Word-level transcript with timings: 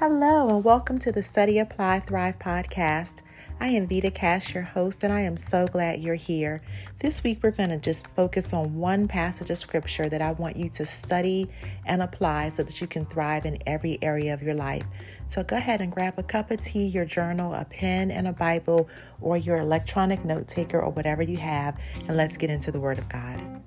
Hello, 0.00 0.48
and 0.48 0.64
welcome 0.64 0.96
to 1.00 1.12
the 1.12 1.22
Study 1.22 1.58
Apply 1.58 2.00
Thrive 2.00 2.38
podcast. 2.38 3.20
I 3.60 3.66
am 3.66 3.86
Vita 3.86 4.10
Cash, 4.10 4.54
your 4.54 4.62
host, 4.62 5.04
and 5.04 5.12
I 5.12 5.20
am 5.20 5.36
so 5.36 5.68
glad 5.68 6.00
you're 6.00 6.14
here. 6.14 6.62
This 7.00 7.22
week, 7.22 7.40
we're 7.42 7.50
going 7.50 7.68
to 7.68 7.76
just 7.76 8.06
focus 8.06 8.54
on 8.54 8.76
one 8.76 9.08
passage 9.08 9.50
of 9.50 9.58
scripture 9.58 10.08
that 10.08 10.22
I 10.22 10.32
want 10.32 10.56
you 10.56 10.70
to 10.70 10.86
study 10.86 11.50
and 11.84 12.00
apply 12.00 12.48
so 12.48 12.62
that 12.62 12.80
you 12.80 12.86
can 12.86 13.04
thrive 13.04 13.44
in 13.44 13.58
every 13.66 13.98
area 14.00 14.32
of 14.32 14.42
your 14.42 14.54
life. 14.54 14.86
So 15.28 15.42
go 15.42 15.56
ahead 15.56 15.82
and 15.82 15.92
grab 15.92 16.14
a 16.16 16.22
cup 16.22 16.50
of 16.50 16.62
tea, 16.62 16.86
your 16.86 17.04
journal, 17.04 17.52
a 17.52 17.66
pen, 17.66 18.10
and 18.10 18.26
a 18.26 18.32
Bible, 18.32 18.88
or 19.20 19.36
your 19.36 19.58
electronic 19.58 20.24
note 20.24 20.48
taker, 20.48 20.80
or 20.80 20.90
whatever 20.92 21.22
you 21.22 21.36
have, 21.36 21.78
and 22.08 22.16
let's 22.16 22.38
get 22.38 22.48
into 22.48 22.72
the 22.72 22.80
Word 22.80 22.96
of 22.96 23.06
God. 23.10 23.60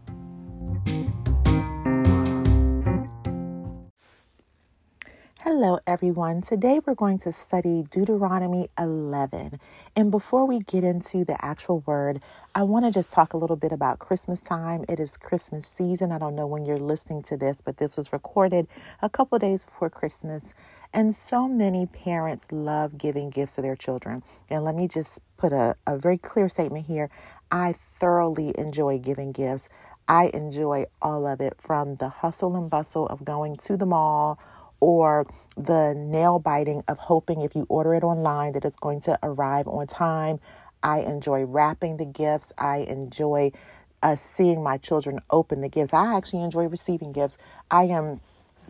Hello, 5.55 5.77
everyone. 5.85 6.41
Today 6.41 6.79
we're 6.83 6.95
going 6.95 7.19
to 7.19 7.31
study 7.31 7.83
Deuteronomy 7.91 8.69
11. 8.79 9.59
And 9.95 10.09
before 10.09 10.47
we 10.47 10.61
get 10.61 10.83
into 10.83 11.25
the 11.25 11.37
actual 11.45 11.81
word, 11.81 12.23
I 12.55 12.63
want 12.63 12.85
to 12.85 12.91
just 12.91 13.11
talk 13.11 13.33
a 13.33 13.37
little 13.37 13.55
bit 13.55 13.71
about 13.71 13.99
Christmas 13.99 14.41
time. 14.41 14.83
It 14.89 14.99
is 14.99 15.15
Christmas 15.15 15.67
season. 15.67 16.11
I 16.11 16.17
don't 16.17 16.33
know 16.33 16.47
when 16.47 16.65
you're 16.65 16.79
listening 16.79 17.21
to 17.25 17.37
this, 17.37 17.61
but 17.61 17.77
this 17.77 17.97
was 17.97 18.11
recorded 18.11 18.67
a 19.03 19.09
couple 19.09 19.37
days 19.37 19.63
before 19.63 19.91
Christmas. 19.91 20.55
And 20.91 21.13
so 21.13 21.47
many 21.47 21.85
parents 21.85 22.47
love 22.51 22.97
giving 22.97 23.29
gifts 23.29 23.53
to 23.53 23.61
their 23.61 23.75
children. 23.75 24.23
And 24.49 24.63
let 24.63 24.73
me 24.73 24.87
just 24.87 25.21
put 25.37 25.53
a, 25.53 25.75
a 25.85 25.99
very 25.99 26.17
clear 26.17 26.49
statement 26.49 26.87
here 26.87 27.11
I 27.51 27.73
thoroughly 27.73 28.55
enjoy 28.57 28.97
giving 28.97 29.31
gifts. 29.31 29.69
I 30.07 30.31
enjoy 30.33 30.85
all 30.99 31.27
of 31.27 31.41
it 31.41 31.61
from 31.61 31.97
the 31.97 32.09
hustle 32.09 32.55
and 32.55 32.71
bustle 32.71 33.05
of 33.07 33.23
going 33.23 33.55
to 33.57 33.77
the 33.77 33.85
mall 33.85 34.39
or 34.83 35.25
the 35.55 35.93
nail 35.95 36.39
biting 36.39 36.83
of 36.89 36.97
hoping 36.97 37.41
if 37.41 37.55
you 37.55 37.65
order 37.69 37.93
it 37.93 38.03
online 38.03 38.51
that 38.51 38.65
it's 38.65 38.75
going 38.75 38.99
to 38.99 39.17
arrive 39.23 39.65
on 39.65 39.87
time. 39.87 40.41
I 40.83 40.99
enjoy 40.99 41.45
wrapping 41.45 41.95
the 41.95 42.05
gifts. 42.05 42.51
I 42.57 42.79
enjoy 42.79 43.53
uh, 44.01 44.15
seeing 44.15 44.61
my 44.61 44.77
children 44.77 45.21
open 45.29 45.61
the 45.61 45.69
gifts. 45.69 45.93
I 45.93 46.17
actually 46.17 46.43
enjoy 46.43 46.65
receiving 46.65 47.13
gifts. 47.13 47.37
I 47.71 47.83
am 47.83 48.19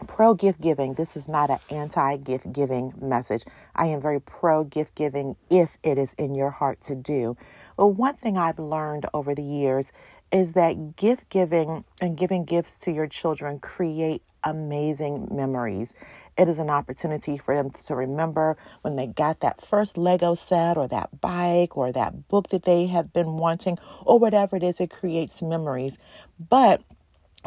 pro 0.05 0.35
gift 0.35 0.61
giving. 0.61 0.93
This 0.93 1.17
is 1.17 1.27
not 1.27 1.49
an 1.49 1.57
anti 1.71 2.17
gift 2.17 2.53
giving 2.53 2.93
message. 3.01 3.43
I 3.75 3.87
am 3.87 3.99
very 3.99 4.21
pro 4.21 4.65
gift 4.65 4.93
giving 4.93 5.35
if 5.49 5.79
it 5.81 5.97
is 5.97 6.13
in 6.13 6.35
your 6.35 6.51
heart 6.51 6.79
to 6.81 6.95
do. 6.95 7.35
But 7.75 7.87
one 7.87 8.13
thing 8.13 8.37
I've 8.37 8.59
learned 8.59 9.07
over 9.15 9.33
the 9.33 9.41
years 9.41 9.91
is 10.33 10.53
that 10.55 10.97
gift 10.97 11.29
giving 11.29 11.85
and 12.01 12.17
giving 12.17 12.45
gifts 12.45 12.79
to 12.79 12.93
your 12.93 13.07
children 13.07 13.59
create 13.59 14.23
amazing 14.45 15.29
memories. 15.31 15.95
It 16.37 16.49
is 16.49 16.59
an 16.59 16.71
opportunity 16.71 17.37
for 17.37 17.55
them 17.55 17.71
to 17.71 17.95
remember 17.95 18.57
when 18.83 18.97
they 18.97 19.07
got 19.07 19.41
that 19.41 19.61
first 19.65 19.97
Lego 19.97 20.35
set 20.35 20.77
or 20.77 20.89
that 20.89 21.21
bike 21.21 21.77
or 21.77 21.93
that 21.93 22.29
book 22.29 22.49
that 22.51 22.65
they 22.65 22.87
have 22.87 23.13
been 23.13 23.37
wanting 23.37 23.79
or 24.05 24.19
whatever 24.19 24.57
it 24.57 24.63
is. 24.63 24.81
It 24.81 24.91
creates 24.91 25.43
memories. 25.43 25.99
But 26.39 26.83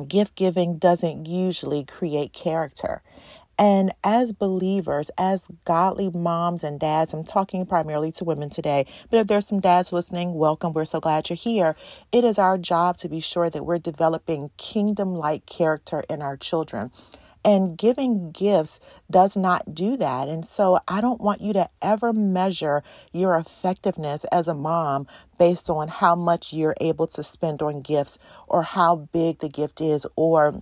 gift 0.09 0.37
giving 0.37 0.79
doesn't 0.79 1.27
usually 1.27 1.84
create 1.84 2.33
character. 2.34 3.03
And 3.58 3.94
as 4.04 4.34
believers, 4.34 5.10
as 5.16 5.48
godly 5.64 6.10
moms 6.10 6.62
and 6.62 6.78
dads, 6.78 7.14
I'm 7.14 7.24
talking 7.24 7.64
primarily 7.64 8.12
to 8.12 8.24
women 8.24 8.50
today, 8.50 8.86
but 9.10 9.18
if 9.20 9.28
there's 9.28 9.46
some 9.46 9.60
dads 9.60 9.94
listening, 9.94 10.34
welcome. 10.34 10.74
We're 10.74 10.84
so 10.84 11.00
glad 11.00 11.30
you're 11.30 11.36
here. 11.38 11.74
It 12.12 12.24
is 12.24 12.38
our 12.38 12.58
job 12.58 12.98
to 12.98 13.08
be 13.08 13.20
sure 13.20 13.48
that 13.48 13.64
we're 13.64 13.78
developing 13.78 14.50
kingdom 14.58 15.14
like 15.14 15.46
character 15.46 16.04
in 16.10 16.20
our 16.22 16.36
children. 16.36 16.90
And 17.44 17.78
giving 17.78 18.32
gifts 18.32 18.80
does 19.10 19.36
not 19.36 19.72
do 19.74 19.96
that. 19.96 20.28
And 20.28 20.44
so 20.44 20.80
I 20.88 21.00
don't 21.00 21.20
want 21.20 21.40
you 21.40 21.52
to 21.54 21.70
ever 21.80 22.12
measure 22.12 22.83
your 23.12 23.36
effectiveness 23.36 24.24
as 24.33 24.48
a 24.48 24.55
mom 24.55 25.06
based 25.39 25.70
on 25.70 25.89
how 25.89 26.16
much 26.16 26.52
you're 26.52 26.74
able 26.80 27.06
to 27.06 27.22
spend 27.22 27.62
on 27.62 27.83
gifts 27.83 28.18
or 28.48 28.64
how 28.64 28.96
big 28.96 29.39
the 29.39 29.48
gift 29.48 29.80
is 29.80 30.06
or 30.16 30.61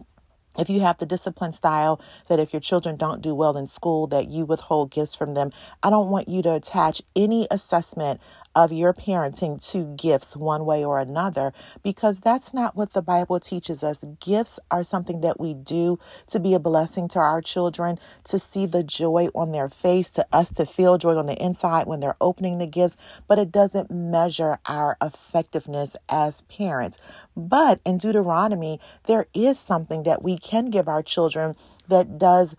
if 0.58 0.70
you 0.70 0.80
have 0.80 0.98
the 0.98 1.06
discipline 1.06 1.52
style 1.52 2.00
that 2.28 2.40
if 2.40 2.52
your 2.52 2.60
children 2.60 2.96
don't 2.96 3.22
do 3.22 3.34
well 3.34 3.56
in 3.56 3.66
school 3.66 4.06
that 4.08 4.28
you 4.30 4.44
withhold 4.44 4.90
gifts 4.90 5.14
from 5.14 5.34
them. 5.34 5.52
I 5.82 5.90
don't 5.90 6.10
want 6.10 6.28
you 6.28 6.42
to 6.42 6.54
attach 6.54 7.02
any 7.16 7.46
assessment 7.50 8.20
of 8.54 8.72
your 8.72 8.92
parenting 8.92 9.64
to 9.72 9.94
gifts 9.96 10.36
one 10.36 10.64
way 10.64 10.84
or 10.84 10.98
another 10.98 11.52
because 11.82 12.20
that's 12.20 12.54
not 12.54 12.76
what 12.76 12.92
the 12.92 13.02
Bible 13.02 13.40
teaches 13.40 13.82
us. 13.82 14.04
Gifts 14.20 14.60
are 14.70 14.84
something 14.84 15.20
that 15.22 15.40
we 15.40 15.54
do 15.54 15.98
to 16.28 16.40
be 16.40 16.54
a 16.54 16.58
blessing 16.58 17.08
to 17.08 17.18
our 17.18 17.40
children, 17.40 17.98
to 18.24 18.38
see 18.38 18.66
the 18.66 18.82
joy 18.82 19.28
on 19.34 19.52
their 19.52 19.68
face, 19.68 20.10
to 20.10 20.26
us 20.32 20.50
to 20.52 20.66
feel 20.66 20.98
joy 20.98 21.16
on 21.16 21.26
the 21.26 21.42
inside 21.42 21.86
when 21.86 22.00
they're 22.00 22.16
opening 22.20 22.58
the 22.58 22.66
gifts, 22.66 22.96
but 23.26 23.38
it 23.38 23.50
doesn't 23.50 23.90
measure 23.90 24.58
our 24.66 24.96
effectiveness 25.02 25.96
as 26.08 26.42
parents. 26.42 26.98
But 27.36 27.80
in 27.84 27.98
Deuteronomy, 27.98 28.80
there 29.04 29.26
is 29.34 29.58
something 29.58 30.04
that 30.04 30.22
we 30.22 30.38
can 30.38 30.70
give 30.70 30.88
our 30.88 31.02
children 31.02 31.56
that 31.88 32.18
does 32.18 32.56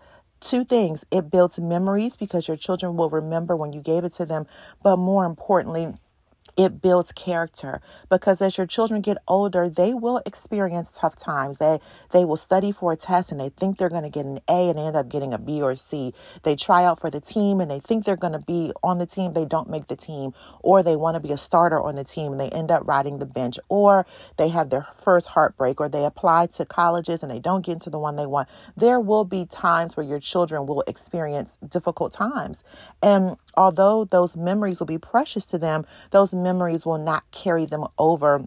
two 0.48 0.64
things. 0.64 1.04
It 1.10 1.30
builds 1.30 1.58
memories 1.58 2.16
because 2.16 2.48
your 2.48 2.56
children 2.56 2.96
will 2.96 3.10
remember 3.10 3.56
when 3.56 3.72
you 3.72 3.80
gave 3.80 4.04
it 4.04 4.12
to 4.14 4.26
them, 4.26 4.46
but 4.82 4.96
more 4.96 5.24
importantly, 5.24 5.94
it 6.56 6.82
builds 6.82 7.12
character. 7.12 7.80
Because 8.10 8.42
as 8.42 8.58
your 8.58 8.66
children 8.66 9.00
get 9.00 9.18
older 9.28 9.68
they 9.68 9.94
will 9.94 10.22
experience 10.26 10.98
tough 10.98 11.16
times. 11.16 11.58
They 11.58 11.80
they 12.12 12.24
will 12.24 12.36
study 12.36 12.72
for 12.72 12.92
a 12.92 12.96
test 12.96 13.30
and 13.32 13.40
they 13.40 13.50
think 13.50 13.78
they're 13.78 13.88
going 13.88 14.02
to 14.02 14.10
get 14.10 14.26
an 14.26 14.40
a 14.48 14.68
and 14.68 14.78
they 14.78 14.82
end 14.82 14.96
up 14.96 15.08
getting 15.08 15.32
a 15.34 15.38
b 15.38 15.62
or 15.62 15.74
c. 15.74 16.14
They 16.42 16.56
try 16.56 16.84
out 16.84 17.00
for 17.00 17.10
the 17.10 17.20
team 17.20 17.60
and 17.60 17.70
they 17.70 17.80
think 17.80 18.04
they're 18.04 18.16
going 18.16 18.32
to 18.32 18.46
be 18.46 18.72
on 18.82 18.98
the 18.98 19.06
team. 19.06 19.32
They 19.32 19.44
don't 19.44 19.70
make 19.70 19.88
the 19.88 19.96
team. 19.96 20.32
Or 20.60 20.82
they 20.82 20.96
want 20.96 21.16
to 21.16 21.20
be 21.20 21.32
a 21.32 21.36
starter 21.36 21.80
on 21.80 21.94
the 21.94 22.04
team 22.04 22.32
and 22.32 22.40
they 22.40 22.50
end 22.50 22.70
up 22.70 22.86
riding 22.86 23.18
the 23.18 23.26
bench. 23.26 23.58
Or 23.68 24.06
they 24.36 24.48
have 24.48 24.70
their 24.70 24.86
first 25.02 25.28
heartbreak 25.28 25.80
or 25.80 25.88
they 25.88 26.04
apply 26.04 26.46
to 26.46 26.64
colleges 26.64 27.22
and 27.22 27.30
they 27.30 27.40
don't 27.40 27.64
get 27.64 27.74
into 27.74 27.90
the 27.90 27.98
one 27.98 28.16
they 28.16 28.26
want. 28.26 28.48
There 28.76 29.00
will 29.00 29.24
be 29.24 29.46
times 29.46 29.96
where 29.96 30.06
your 30.06 30.20
children 30.20 30.66
will 30.66 30.82
experience 30.86 31.58
difficult 31.66 32.12
times. 32.12 32.64
And 33.02 33.36
although 33.56 34.04
those 34.04 34.36
memories 34.36 34.80
will 34.80 34.86
be 34.86 34.98
precious 34.98 35.46
to 35.46 35.58
them 35.58 35.84
those 36.10 36.34
memories 36.34 36.86
will 36.86 36.98
not 36.98 37.30
carry 37.32 37.66
them 37.66 37.86
over 37.98 38.44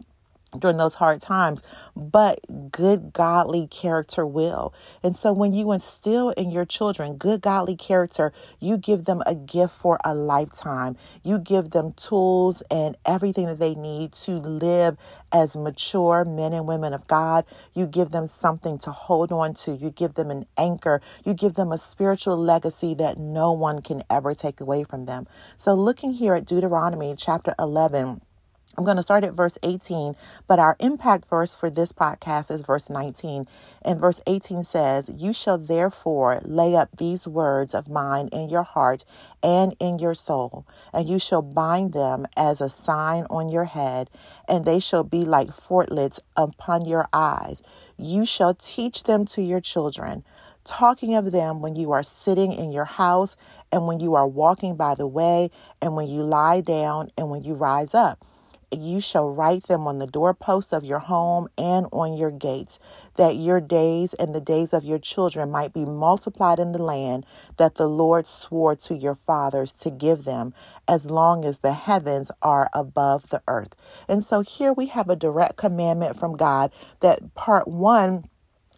during 0.57 0.77
those 0.77 0.95
hard 0.95 1.21
times, 1.21 1.61
but 1.95 2.39
good 2.71 3.13
godly 3.13 3.67
character 3.67 4.25
will. 4.25 4.73
And 5.03 5.15
so 5.15 5.31
when 5.31 5.53
you 5.53 5.71
instill 5.71 6.31
in 6.31 6.51
your 6.51 6.65
children 6.65 7.17
good 7.17 7.41
godly 7.41 7.75
character, 7.75 8.33
you 8.59 8.77
give 8.77 9.05
them 9.05 9.21
a 9.25 9.35
gift 9.35 9.73
for 9.73 9.99
a 10.03 10.13
lifetime. 10.13 10.97
You 11.23 11.37
give 11.37 11.71
them 11.71 11.93
tools 11.93 12.63
and 12.71 12.97
everything 13.05 13.45
that 13.45 13.59
they 13.59 13.75
need 13.75 14.13
to 14.13 14.31
live 14.31 14.97
as 15.31 15.55
mature 15.55 16.25
men 16.25 16.53
and 16.53 16.67
women 16.67 16.93
of 16.93 17.07
God. 17.07 17.45
You 17.73 17.85
give 17.85 18.11
them 18.11 18.25
something 18.27 18.77
to 18.79 18.91
hold 18.91 19.31
on 19.31 19.53
to. 19.55 19.73
You 19.73 19.91
give 19.91 20.15
them 20.15 20.31
an 20.31 20.45
anchor. 20.57 21.01
You 21.23 21.33
give 21.33 21.53
them 21.53 21.71
a 21.71 21.77
spiritual 21.77 22.37
legacy 22.37 22.93
that 22.95 23.17
no 23.17 23.51
one 23.51 23.81
can 23.81 24.03
ever 24.09 24.33
take 24.33 24.61
away 24.61 24.83
from 24.83 25.05
them. 25.05 25.27
So 25.57 25.73
looking 25.73 26.13
here 26.13 26.33
at 26.33 26.45
Deuteronomy 26.45 27.15
chapter 27.17 27.53
11, 27.59 28.21
I'm 28.79 28.85
going 28.85 28.95
to 28.95 29.03
start 29.03 29.25
at 29.25 29.33
verse 29.33 29.57
18, 29.61 30.15
but 30.47 30.57
our 30.57 30.77
impact 30.79 31.27
verse 31.29 31.53
for 31.53 31.69
this 31.69 31.91
podcast 31.91 32.49
is 32.49 32.61
verse 32.61 32.89
19. 32.89 33.45
And 33.81 33.99
verse 33.99 34.21
18 34.25 34.63
says, 34.63 35.11
You 35.13 35.33
shall 35.33 35.57
therefore 35.57 36.39
lay 36.45 36.77
up 36.77 36.87
these 36.95 37.27
words 37.27 37.75
of 37.75 37.89
mine 37.89 38.29
in 38.29 38.47
your 38.47 38.63
heart 38.63 39.03
and 39.43 39.75
in 39.81 39.99
your 39.99 40.13
soul, 40.13 40.65
and 40.93 41.09
you 41.09 41.19
shall 41.19 41.41
bind 41.41 41.91
them 41.91 42.25
as 42.37 42.61
a 42.61 42.69
sign 42.69 43.25
on 43.29 43.49
your 43.49 43.65
head, 43.65 44.09
and 44.47 44.63
they 44.63 44.79
shall 44.79 45.03
be 45.03 45.25
like 45.25 45.51
frontlets 45.51 46.21
upon 46.37 46.85
your 46.85 47.09
eyes. 47.11 47.61
You 47.97 48.25
shall 48.25 48.53
teach 48.53 49.03
them 49.03 49.25
to 49.25 49.41
your 49.41 49.59
children 49.59 50.23
talking 50.63 51.15
of 51.15 51.31
them 51.31 51.61
when 51.61 51.75
you 51.75 51.91
are 51.91 52.03
sitting 52.03 52.53
in 52.53 52.71
your 52.71 52.85
house 52.85 53.35
and 53.71 53.87
when 53.87 53.99
you 53.99 54.13
are 54.13 54.27
walking 54.27 54.75
by 54.75 54.93
the 54.93 55.07
way 55.07 55.49
and 55.81 55.95
when 55.95 56.07
you 56.07 56.21
lie 56.21 56.61
down 56.61 57.09
and 57.17 57.29
when 57.29 57.43
you 57.43 57.53
rise 57.53 57.93
up 57.93 58.23
you 58.71 59.01
shall 59.01 59.29
write 59.29 59.63
them 59.63 59.87
on 59.87 59.99
the 59.99 60.07
doorposts 60.07 60.73
of 60.73 60.83
your 60.83 60.99
home 60.99 61.47
and 61.57 61.87
on 61.91 62.17
your 62.17 62.31
gates, 62.31 62.79
that 63.15 63.35
your 63.35 63.61
days 63.61 64.13
and 64.15 64.35
the 64.35 64.41
days 64.41 64.73
of 64.73 64.83
your 64.83 64.99
children 64.99 65.51
might 65.51 65.73
be 65.73 65.85
multiplied 65.85 66.59
in 66.59 66.71
the 66.71 66.83
land 66.83 67.25
that 67.57 67.75
the 67.75 67.87
Lord 67.87 68.27
swore 68.27 68.75
to 68.75 68.95
your 68.95 69.15
fathers 69.15 69.73
to 69.73 69.89
give 69.89 70.23
them, 70.25 70.53
as 70.87 71.09
long 71.09 71.45
as 71.45 71.59
the 71.59 71.73
heavens 71.73 72.31
are 72.41 72.69
above 72.73 73.29
the 73.29 73.41
earth. 73.47 73.75
And 74.07 74.23
so 74.23 74.41
here 74.41 74.73
we 74.73 74.87
have 74.87 75.09
a 75.09 75.15
direct 75.15 75.57
commandment 75.57 76.19
from 76.19 76.37
God 76.37 76.71
that 77.01 77.35
part 77.35 77.67
one 77.67 78.25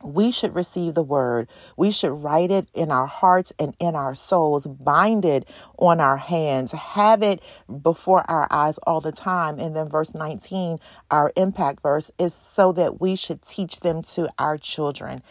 we 0.04 0.32
should 0.32 0.56
receive 0.56 0.94
the 0.94 1.04
word. 1.04 1.48
We 1.78 1.92
should 1.92 2.12
write 2.12 2.52
it 2.52 2.68
in 2.74 2.92
our 2.92 3.08
hearts 3.08 3.54
and 3.60 3.76
in 3.80 3.96
our 3.96 4.16
souls, 4.16 4.66
bind 4.68 5.26
it 5.26 5.48
on 5.78 6.00
our 6.00 6.18
hands, 6.18 6.72
have 6.72 7.24
it 7.24 7.42
before 7.82 8.30
our 8.30 8.48
eyes 8.52 8.78
all 8.80 9.02
the 9.02 9.12
time. 9.12 9.60
And 9.60 9.76
then, 9.76 9.90
verse 9.90 10.14
19, 10.14 10.80
our 11.10 11.32
impact 11.36 11.82
verse, 11.82 12.12
is 12.18 12.34
so 12.34 12.72
that 12.74 13.02
we 13.02 13.16
should 13.16 13.42
teach 13.42 13.82
them 13.82 14.04
to 14.04 14.30
our 14.38 14.58
children. 14.58 15.22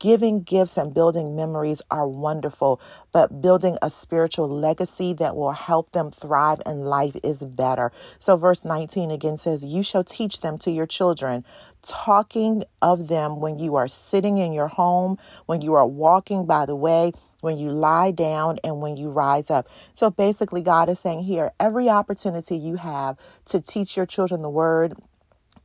Giving 0.00 0.44
gifts 0.44 0.78
and 0.78 0.94
building 0.94 1.36
memories 1.36 1.82
are 1.90 2.08
wonderful, 2.08 2.80
but 3.12 3.42
building 3.42 3.76
a 3.82 3.90
spiritual 3.90 4.48
legacy 4.48 5.12
that 5.12 5.36
will 5.36 5.52
help 5.52 5.92
them 5.92 6.10
thrive 6.10 6.62
in 6.64 6.86
life 6.86 7.16
is 7.22 7.44
better. 7.44 7.92
So, 8.18 8.36
verse 8.36 8.64
19 8.64 9.10
again 9.10 9.36
says, 9.36 9.62
You 9.62 9.82
shall 9.82 10.02
teach 10.02 10.40
them 10.40 10.56
to 10.60 10.70
your 10.70 10.86
children, 10.86 11.44
talking 11.82 12.64
of 12.80 13.08
them 13.08 13.40
when 13.40 13.58
you 13.58 13.76
are 13.76 13.88
sitting 13.88 14.38
in 14.38 14.54
your 14.54 14.68
home, 14.68 15.18
when 15.44 15.60
you 15.60 15.74
are 15.74 15.86
walking 15.86 16.46
by 16.46 16.64
the 16.64 16.76
way, 16.76 17.12
when 17.42 17.58
you 17.58 17.70
lie 17.70 18.10
down, 18.10 18.58
and 18.64 18.80
when 18.80 18.96
you 18.96 19.10
rise 19.10 19.50
up. 19.50 19.68
So, 19.92 20.08
basically, 20.08 20.62
God 20.62 20.88
is 20.88 20.98
saying 20.98 21.24
here 21.24 21.52
every 21.60 21.90
opportunity 21.90 22.56
you 22.56 22.76
have 22.76 23.18
to 23.46 23.60
teach 23.60 23.98
your 23.98 24.06
children 24.06 24.40
the 24.40 24.48
word, 24.48 24.94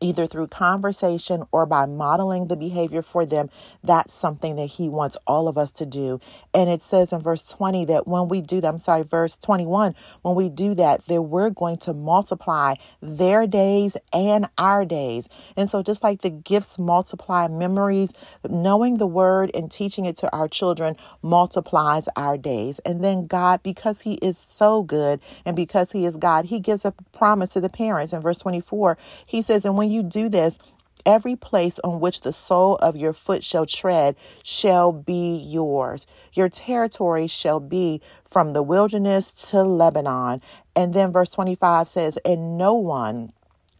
either 0.05 0.27
through 0.27 0.47
conversation 0.47 1.45
or 1.51 1.65
by 1.65 1.85
modeling 1.85 2.47
the 2.47 2.55
behavior 2.55 3.01
for 3.01 3.25
them, 3.25 3.49
that's 3.83 4.13
something 4.13 4.55
that 4.55 4.67
he 4.67 4.89
wants 4.89 5.17
all 5.27 5.47
of 5.47 5.57
us 5.57 5.71
to 5.71 5.85
do. 5.85 6.19
And 6.53 6.69
it 6.69 6.83
says 6.83 7.11
in 7.11 7.21
verse 7.21 7.43
20 7.43 7.85
that 7.85 8.07
when 8.07 8.27
we 8.27 8.41
do 8.41 8.61
that, 8.61 8.67
I'm 8.67 8.79
sorry, 8.79 9.03
verse 9.03 9.37
21, 9.37 9.95
when 10.21 10.35
we 10.35 10.49
do 10.49 10.75
that, 10.75 11.05
that 11.07 11.23
we're 11.23 11.49
going 11.49 11.77
to 11.79 11.93
multiply 11.93 12.75
their 13.01 13.47
days 13.47 13.97
and 14.13 14.47
our 14.57 14.85
days. 14.85 15.29
And 15.57 15.69
so 15.69 15.83
just 15.83 16.03
like 16.03 16.21
the 16.21 16.29
gifts 16.29 16.77
multiply 16.77 17.47
memories, 17.47 18.13
knowing 18.47 18.97
the 18.97 19.07
word 19.07 19.51
and 19.55 19.71
teaching 19.71 20.05
it 20.05 20.17
to 20.17 20.31
our 20.31 20.47
children 20.47 20.95
multiplies 21.23 22.07
our 22.15 22.37
days. 22.37 22.79
And 22.79 23.03
then 23.03 23.25
God, 23.25 23.63
because 23.63 24.01
he 24.01 24.15
is 24.15 24.37
so 24.37 24.83
good 24.83 25.19
and 25.45 25.55
because 25.55 25.91
he 25.91 26.05
is 26.05 26.17
God, 26.17 26.45
he 26.45 26.59
gives 26.59 26.85
a 26.85 26.93
promise 27.13 27.53
to 27.53 27.61
the 27.61 27.69
parents. 27.69 28.13
In 28.13 28.21
verse 28.21 28.39
24, 28.39 28.97
he 29.25 29.41
says, 29.41 29.65
and 29.65 29.77
when 29.77 29.89
you 29.89 29.94
you 29.95 30.03
do 30.03 30.29
this, 30.29 30.59
every 31.05 31.35
place 31.35 31.79
on 31.83 31.99
which 31.99 32.21
the 32.21 32.33
sole 32.33 32.75
of 32.77 32.95
your 32.95 33.13
foot 33.13 33.43
shall 33.43 33.65
tread 33.65 34.15
shall 34.43 34.91
be 34.91 35.37
yours. 35.37 36.07
Your 36.33 36.49
territory 36.49 37.27
shall 37.27 37.59
be 37.59 38.01
from 38.29 38.53
the 38.53 38.63
wilderness 38.63 39.31
to 39.49 39.63
Lebanon. 39.63 40.41
And 40.75 40.93
then 40.93 41.11
verse 41.11 41.29
25 41.29 41.89
says, 41.89 42.17
And 42.25 42.57
no 42.57 42.73
one 42.73 43.31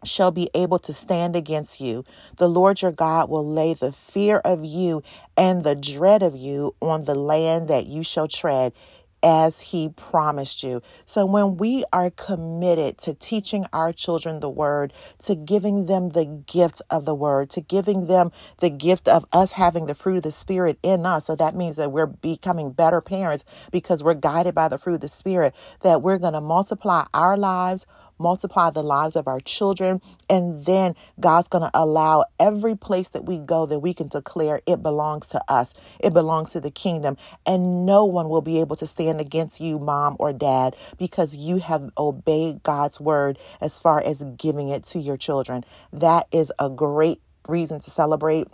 shall 0.04 0.32
be 0.32 0.50
able 0.54 0.80
to 0.80 0.94
stand 0.94 1.36
against 1.36 1.82
you. 1.82 2.06
The 2.38 2.50
Lord 2.50 2.82
your 2.82 2.92
God 2.92 3.30
will 3.30 3.48
lay 3.48 3.74
the 3.74 3.92
fear 3.92 4.38
of 4.38 4.64
you 4.64 5.04
and 5.36 5.64
the 5.64 5.76
dread 5.76 6.24
of 6.24 6.36
you 6.36 6.76
on 6.82 7.06
the 7.06 7.16
land 7.16 7.68
that 7.70 7.88
you 7.88 8.04
shall 8.04 8.28
tread 8.28 8.74
as 9.24 9.62
he 9.62 9.90
promised 9.90 10.64
you. 10.64 10.82
So 11.06 11.26
when 11.26 11.58
we 11.58 11.86
are 11.94 12.10
committed 12.12 12.98
to 13.00 13.14
teaching 13.14 13.66
our 13.74 13.94
children 13.94 14.40
the 14.40 14.50
word, 14.50 14.94
to 15.26 15.36
giving 15.36 15.88
them 15.88 16.10
the 16.10 16.26
gift 16.26 16.82
of 16.90 17.06
the 17.06 17.16
word, 17.16 17.50
to 17.52 17.62
giving 17.62 18.08
them 18.08 18.32
the 18.60 18.70
gift 18.70 19.08
of 19.08 19.26
us 19.34 19.54
having 19.54 19.88
the 19.88 19.96
fruit 19.96 20.18
of 20.18 20.24
the 20.24 20.32
spirit 20.32 20.80
in 20.84 21.06
us. 21.06 21.26
So 21.26 21.36
that 21.36 21.56
means 21.56 21.78
that 21.78 21.92
we're 21.92 22.08
becoming 22.08 22.72
better 22.72 23.02
parents 23.02 23.46
because 23.72 24.04
we're 24.04 24.16
guided 24.16 24.56
by 24.56 24.70
the 24.70 24.78
fruit 24.78 24.96
of 24.96 25.02
the 25.02 25.08
spirit, 25.08 25.56
that 25.82 26.02
we're 26.02 26.20
going 26.20 26.34
to 26.34 26.42
multiply 26.42 27.06
our 27.14 27.38
lives 27.38 27.88
multiply 28.18 28.70
the 28.70 28.84
lives 28.84 29.16
of 29.16 29.28
our 29.28 29.40
children. 29.40 30.02
And 30.30 30.66
then 30.66 30.96
God's 31.20 31.48
going 31.48 31.64
to 31.64 31.72
allow 31.74 32.26
every 32.40 32.76
place 32.76 33.10
that 33.10 33.26
we 33.26 33.38
go 33.40 33.66
that 33.66 33.80
we 33.80 33.94
can 33.94 34.08
declare 34.08 34.62
it 34.66 34.82
belongs 34.82 35.28
to 35.28 35.42
us, 35.48 35.74
it 36.00 36.14
belongs 36.14 36.52
to 36.52 36.62
the 36.62 36.72
kingdom. 36.72 37.18
And 37.46 37.86
no 37.86 38.06
one 38.06 38.30
will 38.30 38.42
be 38.42 38.60
able 38.60 38.76
to 38.78 38.88
stand 38.88 39.20
against 39.20 39.60
you, 39.60 39.80
mom 39.80 40.16
or 40.20 40.34
dad, 40.34 40.76
because 40.98 41.36
you 41.36 41.58
have 41.58 41.92
obeyed 41.98 42.64
God's 42.64 43.00
word 43.00 43.38
as 43.62 43.80
far 43.80 44.02
as 44.02 44.24
giving 44.38 44.70
it 44.70 44.84
to 44.86 45.00
your 45.00 45.18
children. 45.18 45.64
That 45.92 46.28
is 46.32 46.52
a 46.60 46.70
great 46.70 47.22
reason 47.48 47.80
to 47.80 47.92
celebrate 47.92 48.48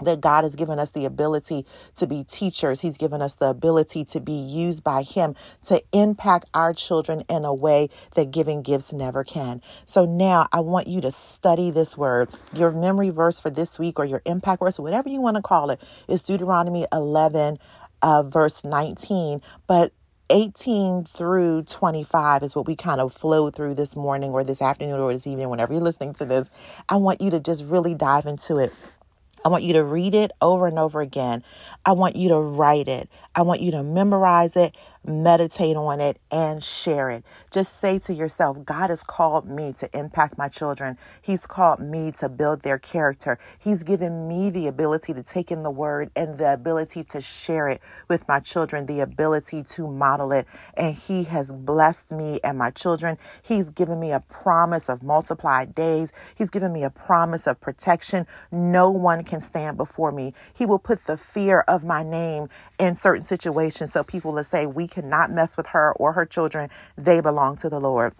that 0.00 0.20
God 0.20 0.44
has 0.44 0.56
given 0.56 0.78
us 0.78 0.90
the 0.90 1.04
ability 1.04 1.66
to 1.96 2.06
be 2.06 2.24
teachers. 2.24 2.80
He's 2.80 2.96
given 2.96 3.22
us 3.22 3.34
the 3.34 3.46
ability 3.46 4.04
to 4.06 4.20
be 4.20 4.32
used 4.32 4.84
by 4.84 5.02
Him 5.02 5.34
to 5.64 5.82
impact 5.92 6.46
our 6.54 6.72
children 6.72 7.22
in 7.28 7.44
a 7.44 7.54
way 7.54 7.90
that 8.14 8.30
giving 8.30 8.62
gifts 8.62 8.92
never 8.92 9.24
can. 9.24 9.62
So 9.86 10.04
now 10.04 10.48
I 10.52 10.60
want 10.60 10.86
you 10.86 11.00
to 11.02 11.10
study 11.10 11.70
this 11.70 11.96
word. 11.96 12.30
Your 12.52 12.70
memory 12.70 13.10
verse 13.10 13.40
for 13.40 13.50
this 13.50 13.78
week 13.78 13.98
or 13.98 14.04
your 14.04 14.22
impact 14.24 14.60
verse, 14.60 14.78
whatever 14.78 15.08
you 15.08 15.20
want 15.20 15.36
to 15.36 15.42
call 15.42 15.70
it, 15.70 15.80
is 16.08 16.22
Deuteronomy 16.22 16.86
11, 16.92 17.58
uh, 18.02 18.22
verse 18.22 18.64
19. 18.64 19.42
But 19.66 19.92
18 20.30 21.04
through 21.04 21.62
25 21.62 22.42
is 22.42 22.54
what 22.54 22.66
we 22.66 22.76
kind 22.76 23.00
of 23.00 23.14
flow 23.14 23.50
through 23.50 23.74
this 23.74 23.96
morning 23.96 24.30
or 24.30 24.44
this 24.44 24.60
afternoon 24.60 25.00
or 25.00 25.12
this 25.12 25.26
evening, 25.26 25.48
whenever 25.48 25.72
you're 25.72 25.82
listening 25.82 26.12
to 26.14 26.24
this. 26.24 26.50
I 26.88 26.96
want 26.96 27.20
you 27.20 27.30
to 27.30 27.40
just 27.40 27.64
really 27.64 27.94
dive 27.94 28.26
into 28.26 28.58
it. 28.58 28.72
I 29.44 29.48
want 29.48 29.64
you 29.64 29.72
to 29.74 29.84
read 29.84 30.14
it 30.14 30.32
over 30.40 30.66
and 30.66 30.78
over 30.78 31.00
again. 31.00 31.42
I 31.84 31.92
want 31.92 32.16
you 32.16 32.28
to 32.30 32.38
write 32.38 32.88
it. 32.88 33.08
I 33.34 33.42
want 33.42 33.60
you 33.60 33.70
to 33.72 33.82
memorize 33.82 34.56
it 34.56 34.76
meditate 35.08 35.76
on 35.76 36.00
it, 36.00 36.18
and 36.30 36.62
share 36.62 37.10
it. 37.10 37.24
Just 37.50 37.78
say 37.80 37.98
to 38.00 38.14
yourself, 38.14 38.64
God 38.64 38.90
has 38.90 39.02
called 39.02 39.48
me 39.48 39.72
to 39.74 39.88
impact 39.98 40.38
my 40.38 40.48
children. 40.48 40.98
He's 41.22 41.46
called 41.46 41.80
me 41.80 42.12
to 42.18 42.28
build 42.28 42.62
their 42.62 42.78
character. 42.78 43.38
He's 43.58 43.82
given 43.84 44.28
me 44.28 44.50
the 44.50 44.68
ability 44.68 45.14
to 45.14 45.22
take 45.22 45.50
in 45.50 45.62
the 45.62 45.70
word 45.70 46.10
and 46.16 46.38
the 46.38 46.52
ability 46.52 47.04
to 47.04 47.20
share 47.20 47.68
it 47.68 47.80
with 48.08 48.28
my 48.28 48.40
children, 48.40 48.86
the 48.86 49.00
ability 49.00 49.64
to 49.64 49.88
model 49.88 50.32
it. 50.32 50.46
And 50.74 50.94
He 50.94 51.24
has 51.24 51.52
blessed 51.52 52.12
me 52.12 52.40
and 52.44 52.58
my 52.58 52.70
children. 52.70 53.18
He's 53.42 53.70
given 53.70 54.00
me 54.00 54.12
a 54.12 54.20
promise 54.20 54.88
of 54.88 55.02
multiplied 55.02 55.74
days. 55.74 56.12
He's 56.36 56.50
given 56.50 56.72
me 56.72 56.84
a 56.84 56.90
promise 56.90 57.46
of 57.46 57.60
protection. 57.60 58.26
No 58.52 58.90
one 58.90 59.24
can 59.24 59.40
stand 59.40 59.76
before 59.76 60.12
me. 60.12 60.34
He 60.54 60.66
will 60.66 60.78
put 60.78 61.06
the 61.06 61.16
fear 61.16 61.60
of 61.68 61.84
my 61.84 62.02
name 62.02 62.48
in 62.78 62.96
certain 62.96 63.24
situations 63.24 63.92
so 63.92 64.04
people 64.04 64.32
will 64.32 64.44
say, 64.44 64.66
We 64.66 64.88
cannot 64.88 65.32
mess 65.32 65.56
with 65.56 65.68
her 65.68 65.92
or 65.94 66.12
her 66.14 66.26
children. 66.26 66.70
They 66.96 67.20
belong 67.20 67.56
to 67.58 67.68
the 67.70 67.80
Lord. 67.80 68.14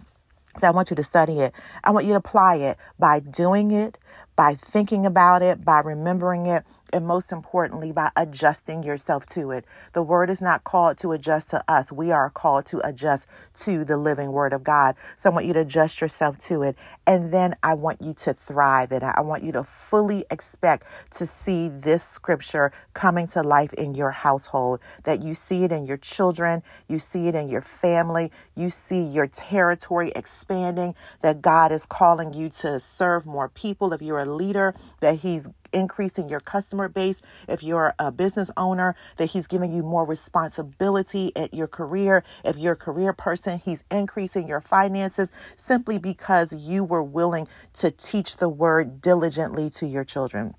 So 0.57 0.67
I 0.67 0.71
want 0.71 0.89
you 0.91 0.95
to 0.97 1.03
study 1.03 1.39
it. 1.41 1.53
I 1.83 1.91
want 1.91 2.05
you 2.05 2.13
to 2.13 2.17
apply 2.19 2.55
it 2.57 2.77
by 2.99 3.19
doing 3.19 3.71
it, 3.71 3.97
by 4.35 4.55
thinking 4.55 5.05
about 5.05 5.41
it, 5.41 5.65
by 5.65 5.79
remembering 5.79 6.47
it, 6.47 6.65
and 6.93 7.05
most 7.05 7.31
importantly, 7.31 7.91
by 7.91 8.11
adjusting 8.15 8.83
yourself 8.83 9.25
to 9.27 9.51
it. 9.51 9.65
The 9.93 10.03
word 10.03 10.29
is 10.29 10.41
not 10.41 10.63
called 10.63 10.97
to 10.99 11.11
adjust 11.11 11.49
to 11.49 11.63
us. 11.67 11.91
We 11.91 12.11
are 12.11 12.29
called 12.29 12.65
to 12.67 12.85
adjust 12.87 13.27
to 13.57 13.83
the 13.85 13.97
living 13.97 14.31
word 14.31 14.53
of 14.53 14.63
God. 14.63 14.95
So 15.17 15.29
I 15.29 15.33
want 15.33 15.45
you 15.45 15.53
to 15.53 15.61
adjust 15.61 16.01
yourself 16.01 16.37
to 16.39 16.63
it. 16.63 16.75
And 17.05 17.33
then 17.33 17.55
I 17.63 17.73
want 17.73 18.01
you 18.01 18.13
to 18.15 18.33
thrive 18.33 18.91
in 18.91 19.03
it. 19.03 19.13
I 19.15 19.21
want 19.21 19.43
you 19.43 19.51
to 19.53 19.63
fully 19.63 20.25
expect 20.29 20.85
to 21.11 21.25
see 21.25 21.69
this 21.69 22.03
scripture 22.03 22.71
coming 22.93 23.27
to 23.27 23.41
life 23.41 23.73
in 23.73 23.95
your 23.95 24.11
household, 24.11 24.79
that 25.03 25.21
you 25.21 25.33
see 25.33 25.63
it 25.63 25.71
in 25.71 25.85
your 25.85 25.97
children, 25.97 26.63
you 26.87 26.99
see 26.99 27.27
it 27.27 27.35
in 27.35 27.49
your 27.49 27.61
family, 27.61 28.31
you 28.55 28.69
see 28.69 29.01
your 29.01 29.27
territory 29.27 30.11
expanding, 30.15 30.95
that 31.21 31.41
God 31.41 31.71
is 31.71 31.85
calling 31.85 32.33
you 32.33 32.49
to 32.49 32.79
serve 32.79 33.25
more 33.25 33.49
people. 33.49 33.93
If 33.93 34.01
you're 34.01 34.19
a 34.19 34.25
leader, 34.25 34.75
that 35.01 35.15
He's 35.15 35.49
increasing 35.73 36.29
your 36.29 36.39
customer 36.39 36.87
base. 36.87 37.21
If 37.47 37.63
you're 37.63 37.93
a 37.99 38.11
business 38.11 38.51
owner, 38.57 38.95
that 39.17 39.27
He's 39.27 39.47
giving 39.47 39.71
you 39.71 39.83
more 39.83 40.05
responsibility 40.05 41.35
at 41.35 41.53
your 41.53 41.67
career. 41.67 42.23
If 42.43 42.57
you're 42.57 42.73
a 42.73 42.77
career 42.77 43.13
person, 43.13 43.59
He's 43.59 43.83
increasing 43.91 44.47
your 44.47 44.61
finances 44.61 45.31
simply 45.55 45.97
because 45.97 46.53
you 46.53 46.83
were 46.83 47.03
willing 47.03 47.47
to 47.75 47.91
teach 47.91 48.37
the 48.37 48.49
word 48.49 49.01
diligently 49.01 49.69
to 49.71 49.87
your 49.87 50.03
children. 50.05 50.55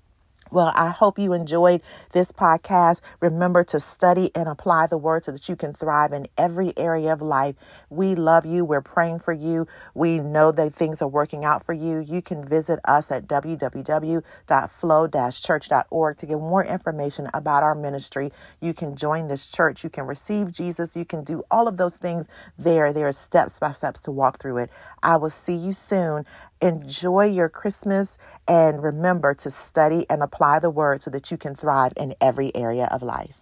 Well, 0.51 0.73
I 0.75 0.89
hope 0.89 1.17
you 1.19 1.33
enjoyed 1.33 1.81
this 2.13 2.31
podcast. 2.33 3.01
Remember 3.21 3.63
to 3.65 3.79
study 3.79 4.31
and 4.35 4.47
apply 4.49 4.87
the 4.87 4.97
word 4.97 5.23
so 5.25 5.31
that 5.31 5.47
you 5.49 5.55
can 5.55 5.73
thrive 5.73 6.11
in 6.13 6.27
every 6.37 6.73
area 6.77 7.13
of 7.13 7.21
life. 7.21 7.55
We 7.89 8.15
love 8.15 8.45
you. 8.47 8.65
We're 8.65 8.81
praying 8.81 9.19
for 9.19 9.33
you. 9.33 9.67
We 9.95 10.19
know 10.19 10.51
that 10.53 10.73
things 10.73 11.01
are 11.03 11.07
working 11.07 11.45
out 11.45 11.63
for 11.65 11.73
you. 11.73 11.99
You 11.99 12.21
can 12.21 12.43
visit 12.43 12.79
us 12.85 13.11
at 13.11 13.27
www.flow-church.org 13.27 16.17
to 16.17 16.25
get 16.25 16.37
more 16.39 16.65
information 16.65 17.29
about 17.33 17.63
our 17.63 17.75
ministry. 17.75 18.31
You 18.61 18.73
can 18.73 18.95
join 18.95 19.27
this 19.29 19.49
church. 19.51 19.83
You 19.83 19.89
can 19.91 20.05
receive 20.07 20.51
Jesus. 20.51 20.95
You 20.95 21.05
can 21.05 21.23
do 21.23 21.43
all 21.51 21.67
of 21.67 21.77
those 21.77 21.97
things 21.97 22.27
there. 22.57 22.91
There 22.93 23.07
are 23.07 23.11
steps 23.13 23.59
by 23.59 23.71
steps 23.71 24.01
to 24.01 24.11
walk 24.11 24.39
through 24.39 24.57
it. 24.57 24.69
I 25.03 25.17
will 25.17 25.29
see 25.29 25.55
you 25.55 25.71
soon. 25.73 26.25
Enjoy 26.61 27.25
your 27.25 27.49
Christmas 27.49 28.19
and 28.47 28.83
remember 28.83 29.33
to 29.35 29.49
study 29.49 30.05
and 30.09 30.21
apply 30.21 30.59
the 30.59 30.69
word 30.69 31.01
so 31.01 31.09
that 31.11 31.31
you 31.31 31.37
can 31.37 31.55
thrive 31.55 31.93
in 31.97 32.15
every 32.21 32.55
area 32.55 32.87
of 32.91 33.01
life. 33.01 33.40